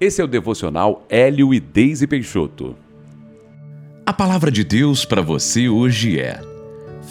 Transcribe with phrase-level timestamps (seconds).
[0.00, 2.74] Esse é o devocional Hélio e Deise Peixoto.
[4.04, 6.40] A palavra de Deus para você hoje é: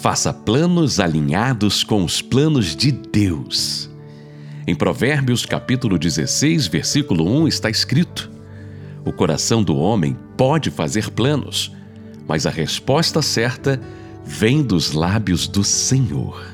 [0.02, 3.90] faça planos alinhados com os planos de Deus.
[4.66, 8.30] Em Provérbios capítulo 16, versículo 1 está escrito:
[9.02, 11.72] O coração do homem pode fazer planos,
[12.28, 13.80] mas a resposta certa
[14.26, 16.44] vem dos lábios do Senhor.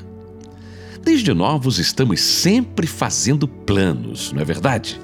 [1.03, 4.97] Desde novos estamos sempre fazendo planos, não é verdade?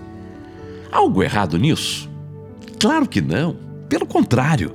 [0.91, 2.09] Algo errado nisso?
[2.79, 3.55] Claro que não.
[3.89, 4.71] Pelo contrário.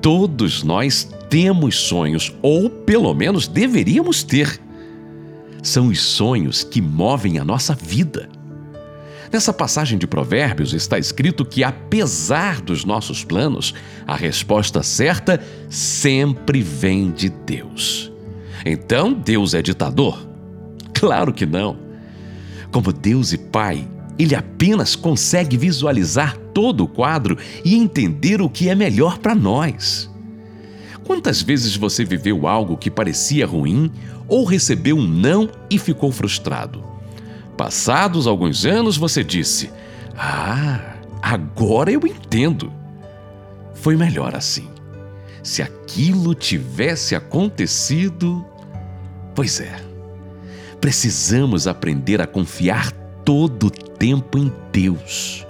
[0.00, 4.60] Todos nós temos sonhos, ou pelo menos deveríamos ter.
[5.62, 8.28] São os sonhos que movem a nossa vida.
[9.32, 13.72] Nessa passagem de Provérbios está escrito que, apesar dos nossos planos,
[14.06, 18.12] a resposta certa sempre vem de Deus.
[18.66, 20.28] Então, Deus é ditador?
[20.92, 21.78] Claro que não.
[22.70, 28.68] Como Deus e Pai, ele apenas consegue visualizar todo o quadro e entender o que
[28.68, 30.10] é melhor para nós.
[31.04, 33.90] Quantas vezes você viveu algo que parecia ruim
[34.28, 36.84] ou recebeu um não e ficou frustrado?
[37.56, 39.70] Passados alguns anos, você disse:
[40.16, 42.72] Ah, agora eu entendo.
[43.74, 44.68] Foi melhor assim.
[45.42, 48.44] Se aquilo tivesse acontecido.
[49.34, 49.74] Pois é.
[50.80, 52.92] Precisamos aprender a confiar
[53.24, 55.46] todo o tempo em Deus.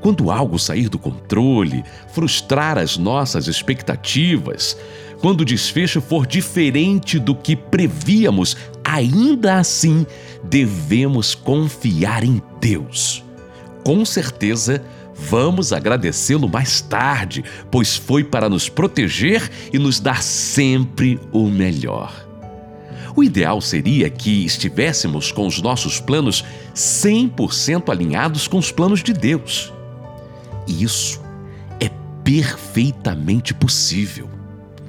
[0.00, 4.76] Quando algo sair do controle, frustrar as nossas expectativas,
[5.20, 10.06] quando o desfecho for diferente do que prevíamos, ainda assim
[10.42, 13.22] devemos confiar em Deus.
[13.84, 14.82] Com certeza,
[15.14, 22.29] vamos agradecê-lo mais tarde, pois foi para nos proteger e nos dar sempre o melhor.
[23.16, 29.12] O ideal seria que estivéssemos com os nossos planos 100% alinhados com os planos de
[29.12, 29.72] Deus.
[30.66, 31.20] E isso
[31.78, 31.90] é
[32.22, 34.28] perfeitamente possível.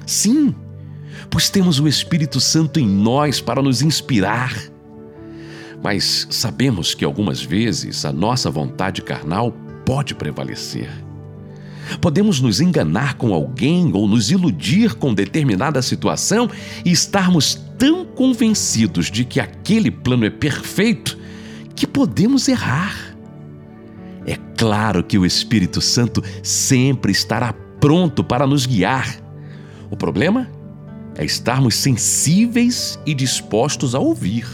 [0.06, 0.54] Sim,
[1.30, 4.56] pois temos o Espírito Santo em nós para nos inspirar.
[5.82, 9.52] Mas sabemos que algumas vezes a nossa vontade carnal
[9.84, 10.88] pode prevalecer.
[12.00, 16.48] Podemos nos enganar com alguém ou nos iludir com determinada situação
[16.84, 21.18] e estarmos tão convencidos de que aquele plano é perfeito
[21.74, 22.94] que podemos errar.
[24.24, 29.16] É claro que o Espírito Santo sempre estará pronto para nos guiar.
[29.90, 30.48] O problema
[31.16, 34.46] é estarmos sensíveis e dispostos a ouvir.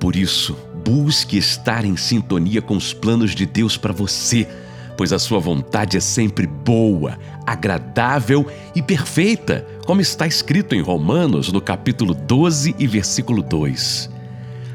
[0.00, 0.56] Por isso,
[0.86, 4.48] busque estar em sintonia com os planos de Deus para você
[4.96, 11.50] pois a sua vontade é sempre boa, agradável e perfeita, como está escrito em Romanos,
[11.52, 14.10] no capítulo 12 e versículo 2.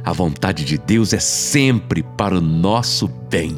[0.04, 3.58] A vontade de Deus é sempre para o nosso bem.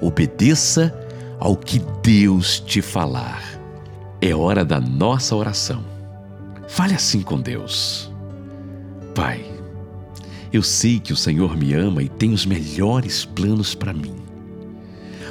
[0.00, 0.94] Obedeça
[1.38, 3.42] ao que Deus te falar.
[4.20, 5.82] É hora da nossa oração.
[6.68, 8.12] Fale assim com Deus.
[9.14, 9.44] Pai,
[10.52, 14.16] eu sei que o Senhor me ama e tem os melhores planos para mim.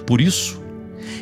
[0.07, 0.59] Por isso,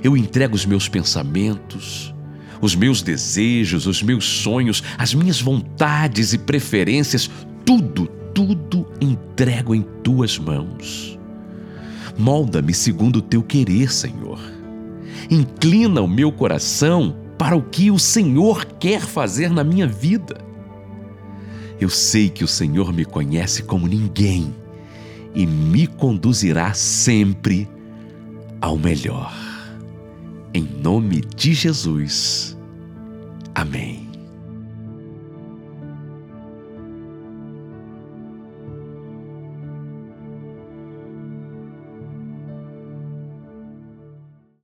[0.01, 2.13] eu entrego os meus pensamentos,
[2.61, 7.29] os meus desejos, os meus sonhos, as minhas vontades e preferências,
[7.65, 11.17] tudo, tudo entrego em tuas mãos.
[12.17, 14.39] Molda-me segundo o teu querer, Senhor.
[15.29, 20.37] Inclina o meu coração para o que o Senhor quer fazer na minha vida.
[21.79, 24.53] Eu sei que o Senhor me conhece como ninguém
[25.35, 27.69] e me conduzirá sempre
[28.59, 29.46] ao melhor.
[30.57, 32.56] Em nome de Jesus.